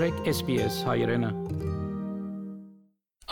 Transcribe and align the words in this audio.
մտրեք 0.00 0.28
SPS 0.30 0.76
հայրենը 0.88 1.28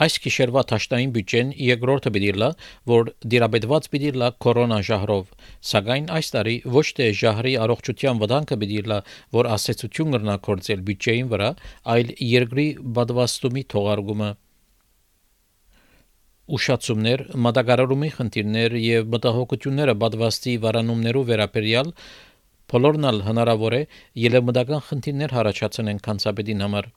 Այս 0.04 0.16
գիշերվա 0.24 0.62
ճաշտային 0.68 1.12
բյուջեն 1.14 1.52
երկրորդը 1.64 2.10
պիտի 2.12 2.32
լա, 2.42 2.48
որ 2.92 3.08
դիրաբետված 3.34 3.88
պիտի 3.94 4.10
լա 4.20 4.28
կորոնա 4.44 4.80
ժահրով, 4.88 5.30
սակայն 5.70 6.10
այս 6.18 6.28
տարի 6.34 6.56
ոչ 6.74 6.84
թե 6.98 7.06
ժահրի 7.22 7.54
առողջության 7.64 8.20
վտանգը 8.24 8.60
պիտի 8.64 8.82
լա, 8.92 9.00
որ 9.38 9.48
ասեցություն 9.54 10.12
կրնա 10.18 10.36
կործել 10.48 10.84
բյուջեին 10.90 11.32
վրա, 11.32 11.48
այլ 11.96 12.12
երկրի 12.34 12.68
բադվաստումի 13.00 13.64
թողարկումը 13.72 14.30
ուշացումներ, 16.48 17.22
մատակարարումի 17.44 18.08
խնդիրներ 18.18 18.76
եւ 18.80 19.10
մտահոգությունները 19.12 19.94
բադվաստի 20.04 20.54
վարանումներով 20.62 21.26
վերաբերյալ 21.32 21.90
բոլորնալ 22.72 23.24
հնարավոր 23.28 23.80
է 23.80 23.82
ելեմտական 24.28 24.86
խնդիրներ 24.92 25.36
հարաճացնեն 25.40 26.02
կանցապետին 26.08 26.64
համար 26.68 26.90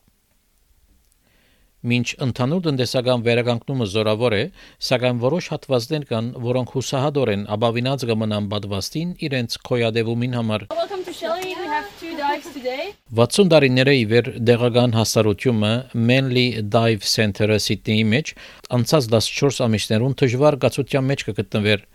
Մինչ 1.90 2.04
ընդհանուր 2.24 2.60
տնտեսական 2.64 3.22
վերականգնումը 3.26 3.86
զորավոր 3.92 4.34
է, 4.36 4.42
սակայն 4.88 5.16
որոշ 5.22 5.48
հատվածներ 5.52 6.04
կան, 6.12 6.28
որոնք 6.44 6.74
հուսահատորեն 6.76 7.42
ապավինած 7.56 8.04
կմնան 8.10 8.46
պատվաստին 8.52 9.16
իրենց 9.28 9.56
քոյադևումին 9.66 10.36
համար։ 10.38 10.66
Welcome 10.76 11.02
to 11.08 11.16
Shelley. 11.16 11.56
We 11.58 11.66
have 11.72 11.90
two 11.98 12.14
dives 12.20 12.46
today. 12.54 12.94
60 13.18 13.50
տարիները 13.50 13.96
ի 13.98 14.06
վեր 14.14 14.30
դեղական 14.52 14.94
հասարությունը 15.00 15.72
Manly 16.12 16.46
Dive 16.78 17.10
Center-ը 17.16 17.58
Սիդնեի 17.66 18.06
մեջ 18.14 18.34
անցած 18.78 19.10
14 19.18 19.66
ամիսներուն 19.66 20.18
դժվար 20.22 20.60
գացության 20.62 21.10
մեջ 21.10 21.28
կգտնվեր։ 21.32 21.86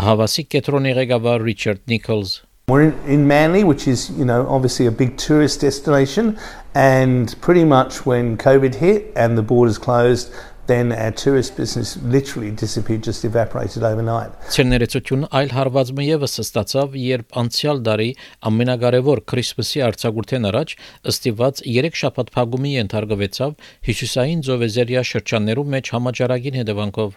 Ահավասիկ 0.00 0.52
կետրոնի 0.56 0.98
ղեկավար 1.02 1.48
Ռիչարդ 1.50 1.90
Նիկոլս 1.92 2.36
We're 2.68 2.82
in, 2.82 2.98
in 3.06 3.28
Manly, 3.28 3.62
which 3.62 3.86
is, 3.86 4.10
you 4.10 4.24
know, 4.24 4.44
obviously 4.48 4.86
a 4.86 4.90
big 4.90 5.16
tourist 5.18 5.60
destination, 5.60 6.36
and 6.74 7.32
pretty 7.40 7.64
much 7.64 8.04
when 8.04 8.36
COVID 8.36 8.74
hit 8.74 9.12
and 9.14 9.38
the 9.38 9.42
borders 9.42 9.78
closed, 9.78 10.34
then 10.66 10.90
our 10.90 11.12
tourist 11.12 11.56
business 11.56 11.96
literally 11.98 12.50
disappeared, 12.50 13.04
just 13.04 13.24
evaporated 13.24 13.84
overnight. 13.84 14.32
Ցերներեցությունը 14.50 15.28
այլ 15.30 15.52
հարվածը 15.54 16.06
եւս 16.08 16.34
ստացավ, 16.42 16.96
երբ 17.02 17.38
անցյալ 17.42 17.82
տարի 17.86 18.08
ամենակարևոր 18.50 19.22
Քրիսմասի 19.30 19.84
արձակուրդեն 19.86 20.50
առաջ 20.50 20.74
ըստիված 21.12 21.62
3 21.68 22.00
շաբաթ 22.02 22.34
փակումի 22.34 22.74
ենթարկվեցավ 22.80 23.54
հյուսիսային 23.90 24.42
Զովեզերիա 24.50 25.06
շրջաններում 25.12 25.72
մեջ 25.76 25.94
համաճարակին 25.94 26.60
հետևանքով։ 26.64 27.14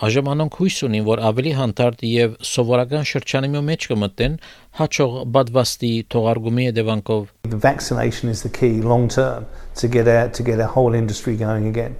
Այժմ 0.00 0.26
անոնք 0.28 0.56
հույս 0.60 0.74
ունին, 0.84 1.04
որ 1.06 1.20
ավելի 1.24 1.52
հանդարտ 1.56 2.02
եւ 2.04 2.32
սովորական 2.44 3.06
շրջանի 3.08 3.62
մեջ 3.68 3.86
կմտնեն 3.92 4.34
հաջող 4.76 5.14
բադվաստի 5.36 5.92
թողարկումի 6.12 6.66
հետևանքով։ 6.68 7.22
The 7.48 7.60
vaccination 7.62 8.28
is 8.28 8.42
the 8.44 8.52
key 8.52 8.82
long 8.82 9.08
term 9.08 9.46
to 9.80 9.88
get 9.88 10.06
out 10.06 10.34
to 10.34 10.42
get 10.42 10.60
a 10.60 10.66
whole 10.66 10.92
industry 10.92 11.34
going 11.36 11.66
again. 11.66 11.96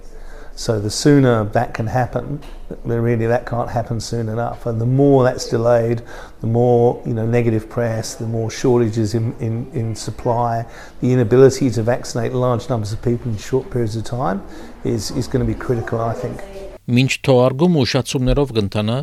So 0.53 0.79
the 0.79 0.89
sooner 0.89 1.43
that 1.57 1.73
can 1.73 1.87
happen, 1.87 2.41
really 2.83 3.27
that 3.27 3.45
can't 3.45 3.69
happen 3.69 3.99
soon 3.99 4.27
enough. 4.27 4.65
And 4.65 4.81
the 4.81 4.87
more 4.87 5.23
that's 5.23 5.49
delayed, 5.49 6.01
the 6.41 6.47
more 6.47 7.01
you 7.05 7.13
know 7.13 7.25
negative 7.25 7.69
press, 7.69 8.15
the 8.15 8.25
more 8.25 8.49
shortages 8.49 9.13
in, 9.13 9.33
in, 9.39 9.71
in 9.73 9.95
supply, 9.95 10.65
the 11.01 11.13
inability 11.13 11.69
to 11.71 11.81
vaccinate 11.83 12.33
large 12.33 12.69
numbers 12.69 12.91
of 12.91 13.01
people 13.01 13.31
in 13.31 13.37
short 13.37 13.69
periods 13.71 13.95
of 13.95 14.03
time 14.03 14.41
is, 14.83 15.09
is 15.11 15.27
going 15.27 15.45
to 15.45 15.51
be 15.51 15.57
critical, 15.57 16.01
I 16.01 16.13
think. 16.13 16.41
Մինչ 16.90 17.10
թողարկում 17.22 17.76
ուշացումներով 17.78 18.52
կընթանա 18.56 18.94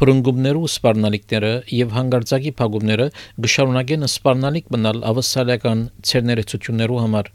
փրկումներու 0.00 0.64
սպառնալիքները 0.72 1.50
եւ 1.70 1.92
հանգարցակի 1.94 2.50
փակումները 2.58 3.04
գշարունակեն 3.44 4.06
սպառնալիք 4.08 4.72
մնալ 4.74 5.04
ավսալական 5.06 5.84
ցերներեցություններու 6.08 6.98
համար 7.04 7.30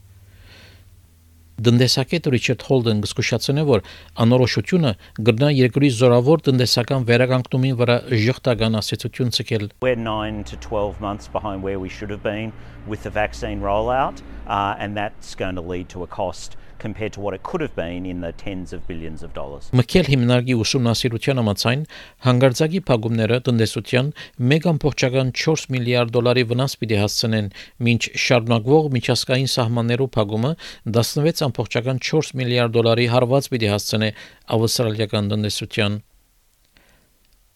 Դնդեսակետ 1.63 2.27
Ռիչարդ 2.33 2.65
Հոլդեն 2.67 3.01
գսկուշացնե 3.05 3.63
որ 3.69 3.83
անորոշությունը 4.25 4.92
գրնա 5.30 5.52
երկրի 5.53 5.92
զորավոր 5.99 6.43
տնտեսական 6.49 7.05
վերականգնումին 7.08 7.77
վրա 7.80 7.97
ժողտական 8.25 8.75
ասեցություն 8.81 9.31
ցկել 9.37 9.67
We're 9.87 9.95
9 9.95 10.43
to 10.52 10.59
12 10.67 10.99
months 10.99 11.31
behind 11.31 11.63
where 11.63 11.80
we 11.80 11.87
should 11.87 12.11
have 12.11 12.23
been 12.25 12.52
with 12.87 13.08
the 13.08 13.13
vaccine 13.13 13.61
rollout 13.61 14.19
uh, 14.47 14.75
and 14.80 14.97
that's 14.97 15.36
going 15.36 15.55
to 15.55 15.63
lead 15.63 15.87
to 15.95 16.03
a 16.03 16.08
cost 16.08 16.58
compared 16.86 17.14
to 17.16 17.21
what 17.23 17.33
it 17.38 17.44
could 17.49 17.61
have 17.66 17.76
been 17.76 18.05
in 18.05 18.21
the 18.26 18.32
tens 18.44 18.73
of 18.76 18.86
billions 18.89 19.23
of 19.26 19.32
dollars. 19.39 19.70
Մկել 19.80 20.10
հիմնարկի 20.14 20.55
ուսումնասիրության 20.64 21.42
համաձայն 21.42 21.83
հանգարձակի 22.27 22.82
փակումները 22.89 23.39
տնտեսության 23.48 24.11
1.4 24.54 25.67
միլիարդ 25.76 26.16
դոլարի 26.17 26.45
վնաս 26.54 26.77
պիտի 26.83 27.02
հասցնեն, 27.04 27.52
մինչ 27.88 28.04
շարունակվող 28.27 28.89
միջազգային 28.99 29.52
սահմաններու 29.58 30.10
փակումը 30.17 30.55
16.4 31.02 32.33
միլիարդ 32.43 32.80
դոլարի 32.80 33.11
հարված 33.17 33.54
պիտի 33.54 33.70
հասցնե 33.73 34.10
ավստրալիական 34.58 35.32
տնտեսության 35.33 36.02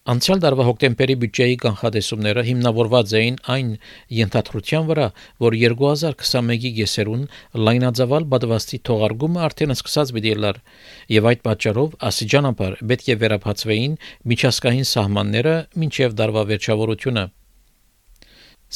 Անցյալ 0.08 0.38
տարվա 0.40 0.64
հոկտեմբերի 0.64 1.14
բյուջեի 1.22 1.56
կանխատեսումները 1.60 2.42
հիմնավորված 2.46 3.10
էին 3.18 3.34
այն 3.54 3.72
ենթադրության 4.18 4.86
վրա, 4.88 5.08
որ 5.44 5.56
2021-ի 5.62 6.70
գեսերուն 6.78 7.26
լայնածավալ 7.68 8.28
բադվաստի 8.32 8.80
թողարկումը 8.88 9.42
արդեն 9.48 9.74
սկսած 9.74 10.14
պիտի 10.16 10.32
լար, 10.44 10.62
եւ 11.12 11.28
այդ 11.32 11.44
պատճառով 11.48 11.98
ասիջանաբար 12.08 12.80
պետք 12.88 13.12
է 13.12 13.18
վերապացվեին 13.24 14.00
միջազգային 14.32 14.88
սահմանները 14.94 15.54
մինչև 15.84 16.16
դարվա 16.22 16.46
վերջավորությունը։ 16.54 17.28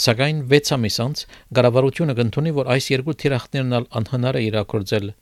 Սակայն 0.04 0.46
6 0.52 0.76
ամիս 0.76 1.00
անց 1.08 1.26
կառավարությունը 1.56 2.20
կընդունի, 2.20 2.56
որ 2.60 2.72
այս 2.76 2.92
երկու 2.92 3.18
թիրախներն 3.24 3.76
անհնար 4.02 4.42
է 4.42 4.48
իրակորձել 4.52 5.12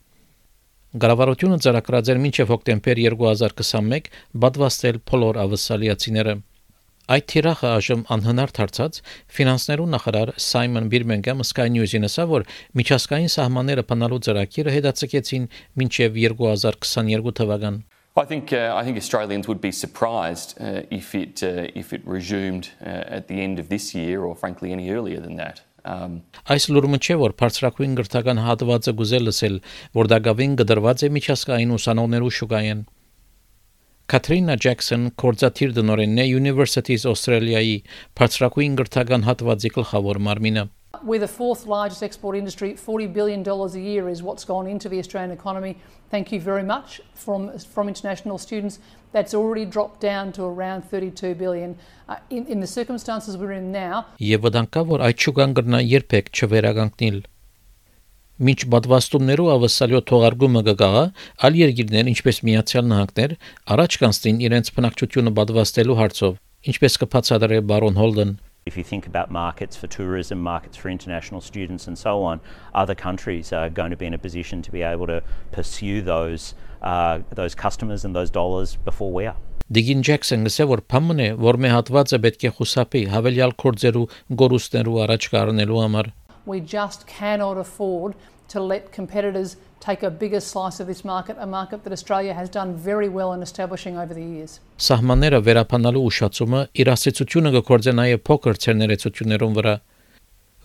Գարավարությունը 0.91 1.57
ծրագրած 1.63 2.09
էր 2.11 2.17
մինչև 2.19 2.49
հոկտեմբեր 2.51 2.99
2021 2.99 4.07
բադվաստել 4.43 4.97
բոլոր 5.07 5.37
ավսալիացիները։ 5.43 6.33
Այդ 7.15 7.27
թիրախը 7.31 7.69
այժմ 7.69 8.01
անհնար 8.15 8.51
դարձած 8.57 8.99
ֆինանսներու 9.37 9.85
նախարար 9.93 10.33
Սայմոն 10.47 10.89
Բիրմենգամը 10.91 11.47
Sky 11.47 11.71
News-ին 11.77 12.09
ասա, 12.09 12.27
որ 12.33 12.45
միջազգային 12.81 13.31
սահմանները 13.37 13.87
բնալու 13.87 14.19
ծրագիրը 14.27 14.75
հետաձգեցին 14.75 15.47
մինչև 15.79 16.19
2022 16.27 17.35
թվական։ 17.39 17.81
I 18.17 18.25
think 18.25 18.51
uh, 18.51 18.75
I 18.75 18.83
think 18.83 18.97
Australians 18.97 19.47
would 19.47 19.61
be 19.61 19.71
surprised 19.71 20.59
uh, 20.59 20.83
if 20.91 21.15
it 21.15 21.41
uh, 21.41 21.71
if 21.73 21.93
it 21.93 22.01
resumed 22.05 22.67
uh, 22.81 23.17
at 23.17 23.29
the 23.29 23.39
end 23.39 23.57
of 23.57 23.69
this 23.69 23.95
year 23.95 24.23
or 24.23 24.35
frankly 24.35 24.73
any 24.73 24.91
earlier 24.91 25.21
than 25.21 25.37
that. 25.37 25.61
Այս 25.81 26.67
լուրը 26.73 26.97
չէ 27.01 27.15
որ 27.21 27.33
բարձրակույն 27.41 27.93
գրթական 27.99 28.41
հատվածը 28.45 28.93
գուզել 29.01 29.25
լսել, 29.29 29.55
որ 29.97 30.09
դա 30.11 30.19
գավին 30.27 30.57
գդրված 30.61 31.05
է 31.07 31.09
միջազգային 31.17 31.73
ուսանողներու 31.77 32.33
շուկայեն։ 32.37 32.83
Կատրինա 34.11 34.55
Ջաքսոն 34.65 35.03
կորզաթիր 35.23 35.73
դնորենն 35.77 36.21
է 36.21 36.25
Universities 36.35 37.07
Australia-ի 37.07 37.75
բարձրակույն 38.19 38.77
գրթական 38.81 39.25
հատվածի 39.29 39.71
գլխավոր 39.77 40.19
մարմինը։ 40.27 40.65
We're 41.03 41.19
the 41.19 41.27
fourth 41.27 41.65
largest 41.65 42.03
export 42.03 42.35
industry. 42.35 42.73
$40 42.73 43.13
billion 43.13 43.47
a 43.47 43.67
year 43.79 44.09
is 44.09 44.21
what's 44.21 44.43
gone 44.43 44.67
into 44.67 44.89
the 44.89 44.99
Australian 44.99 45.31
economy. 45.31 45.77
Thank 46.09 46.31
you 46.33 46.39
very 46.39 46.63
much 46.63 47.01
from, 47.15 47.57
from 47.59 47.87
international 47.87 48.37
students. 48.37 48.79
That's 49.13 49.33
already 49.33 49.65
dropped 49.65 50.01
down 50.01 50.33
to 50.33 50.43
around 50.43 50.83
32 50.83 51.33
billion. 51.35 51.77
Uh, 52.09 52.17
in, 52.29 52.45
in 52.45 52.59
the 52.59 52.67
circumstances 52.67 53.37
we're 53.37 53.53
in 53.53 53.71
now. 53.71 54.05
Եվ 54.19 54.43
վտանգա 54.45 54.83
որ 54.91 55.05
այդ 55.07 55.25
շուկան 55.25 55.55
կրնա 55.57 55.81
երբեք 55.87 56.29
չվերականգնել։ 56.35 57.17
Մինչ 58.41 58.61
բադվաստումներու 58.73 59.49
ավսալյո 59.55 59.99
թողարկումը 60.11 60.61
կգա, 60.67 60.91
այլ 61.47 61.59
երկիրներ, 61.61 62.07
ինչպես 62.11 62.43
Միացյալ 62.47 62.87
Նահանգներ, 62.91 63.35
առաջ 63.75 63.97
կանցնին 64.01 64.39
իրենց 64.47 64.71
բնակչությունը 64.77 65.33
բադվաստելու 65.39 65.99
հարցով, 66.01 66.39
ինչպես 66.71 66.97
կբացատրե 67.05 67.59
բարոն 67.71 68.01
Հոլդեն։ 68.01 68.33
If 68.71 68.77
you 68.77 68.85
think 68.85 69.05
about 69.05 69.29
markets 69.29 69.75
for 69.75 69.87
tourism, 69.87 70.39
markets 70.39 70.77
for 70.77 70.87
international 70.87 71.41
students, 71.41 71.87
and 71.87 71.97
so 71.97 72.23
on, 72.23 72.39
other 72.73 72.95
countries 72.95 73.51
are 73.51 73.69
going 73.69 73.91
to 73.91 73.97
be 73.97 74.05
in 74.05 74.13
a 74.13 74.17
position 74.17 74.61
to 74.61 74.71
be 74.71 74.81
able 74.81 75.07
to 75.07 75.21
pursue 75.51 76.01
those 76.01 76.55
uh, 76.81 77.19
those 77.35 77.53
customers 77.53 78.05
and 78.05 78.15
those 78.15 78.29
dollars 78.29 78.77
before 78.85 79.11
we 79.11 79.25
are. 79.25 79.35
Դիգին 79.75 80.05
Ջեքսոնը 80.07 80.51
ասել 80.51 80.69
որ 80.71 80.81
փամն 80.93 81.19
է, 81.25 81.27
որ 81.43 81.59
մի 81.63 81.73
հատվածը 81.73 82.17
պետք 82.23 82.45
է 82.47 82.53
խուսափի 82.55 83.01
հավելյալ 83.11 83.53
կորձերու 83.63 84.07
գորուստներու 84.39 84.97
առաջ 85.03 85.27
կառնելու 85.35 85.83
համար։ 85.83 86.09
We 86.45 86.63
just 86.75 87.05
cannot 87.11 87.59
afford 87.59 88.15
to 88.51 88.59
let 88.71 88.91
competitors 88.91 89.55
take 89.79 90.03
a 90.03 90.11
bigger 90.11 90.39
slice 90.39 90.79
of 90.79 90.87
this 90.87 91.03
market, 91.03 91.35
a 91.39 91.47
market 91.47 91.83
that 91.83 91.93
Australia 91.93 92.33
has 92.33 92.49
done 92.49 92.75
very 92.75 93.09
well 93.09 93.33
in 93.33 93.41
establishing 93.41 93.97
over 93.97 94.13
the 94.13 94.25
years. 94.33 94.59
Սահմանները 94.77 95.39
վերապանալու 95.47 96.03
ուշացումը 96.09 96.61
իր 96.81 96.91
ասացությունը 96.95 97.53
կգործե 97.57 97.93
նաև 98.01 98.21
փոքր 98.29 98.61
ցերներեցություններուն 98.65 99.57
վրա։ 99.57 99.75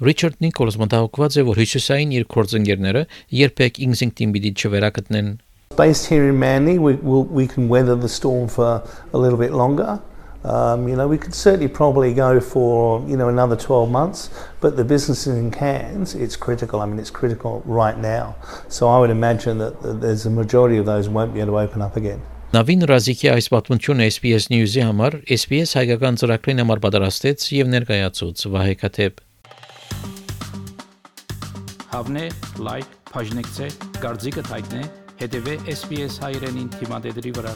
Ռիչարդ 0.07 0.43
Նիկոլս 0.45 0.77
մտահոգված 0.83 1.37
է, 1.41 1.43
որ 1.49 1.61
հյուսիսային 1.63 2.11
իր 2.19 2.25
կորձընկերները 2.35 3.03
երբեք 3.41 3.81
ինքնին 3.87 4.35
պիտի 4.37 4.51
չվերակտնեն։ 4.61 5.31
Based 5.77 6.07
here 6.07 6.29
in 6.29 6.39
Manly, 6.39 6.79
we, 6.79 6.95
we'll, 6.95 7.25
we 7.25 7.47
can 7.47 7.69
weather 7.69 7.97
the 7.97 8.09
storm 8.09 8.49
for 8.49 8.83
a 9.13 9.19
little 9.19 9.39
bit 9.39 9.53
longer. 9.53 10.01
Um, 10.46 10.88
you 10.88 10.96
know, 10.96 11.08
we 11.08 11.20
could 11.20 11.36
certainly 11.36 11.68
probably 11.68 12.14
go 12.14 12.40
for 12.40 13.06
you 13.08 13.16
know 13.16 13.30
another 13.30 13.56
12 13.56 13.92
months, 13.92 14.30
but 14.60 14.76
the 14.76 14.84
business 14.84 15.28
in 15.28 15.52
Cairns, 15.52 16.16
it's 16.16 16.36
critical. 16.36 16.82
I 16.82 16.88
mean, 16.88 16.98
it's 16.98 17.12
critical 17.12 17.62
right 17.66 17.98
now. 17.98 18.36
So 18.68 18.88
I 18.88 18.98
would 19.00 19.12
imagine 19.12 19.60
that 19.60 19.82
that 19.84 20.02
there's 20.02 20.26
a 20.26 20.32
majority 20.32 20.78
of 20.78 20.86
those 20.86 21.10
won't 21.10 21.34
be 21.34 21.42
able 21.42 21.54
to 21.54 21.60
open 21.60 21.82
up 21.82 21.96
again. 21.96 22.22
Նավին 22.52 22.82
Ռազիկի 22.84 23.30
այս 23.32 23.46
պատմությունը 23.48 24.06
SPS 24.12 24.50
News-ի 24.52 24.82
համար 24.84 25.14
SPS 25.32 25.72
հայկական 25.78 26.18
ծրագրին 26.20 26.60
համար 26.60 26.82
պատրաստեց 26.84 27.46
եւ 27.56 27.70
ներկայացուց 27.76 28.44
Վահե 28.56 28.74
Քաթեփ 28.82 29.22
Հավնե, 31.92 32.26
լայք, 32.68 32.92
բաժնեկցե, 33.14 33.72
դարձիկը 34.04 34.46
թայտնե, 34.52 34.84
հետեւե 35.24 35.58
SPS 35.78 36.20
հայրենին 36.26 36.70
թիմադեդի 36.76 37.36
վրա։ 37.40 37.56